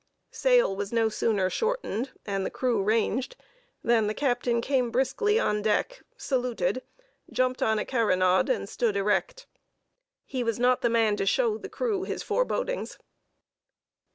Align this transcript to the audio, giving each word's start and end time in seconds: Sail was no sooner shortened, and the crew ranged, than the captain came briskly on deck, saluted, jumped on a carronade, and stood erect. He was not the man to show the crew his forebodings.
Sail 0.31 0.75
was 0.75 0.91
no 0.91 1.09
sooner 1.09 1.47
shortened, 1.47 2.09
and 2.25 2.43
the 2.43 2.49
crew 2.49 2.81
ranged, 2.81 3.35
than 3.83 4.07
the 4.07 4.15
captain 4.15 4.59
came 4.59 4.89
briskly 4.89 5.39
on 5.39 5.61
deck, 5.61 6.01
saluted, 6.17 6.81
jumped 7.31 7.61
on 7.61 7.77
a 7.77 7.85
carronade, 7.85 8.49
and 8.49 8.67
stood 8.67 8.97
erect. 8.97 9.45
He 10.25 10.43
was 10.43 10.57
not 10.57 10.81
the 10.81 10.89
man 10.89 11.17
to 11.17 11.27
show 11.27 11.59
the 11.59 11.69
crew 11.69 12.01
his 12.01 12.23
forebodings. 12.23 12.97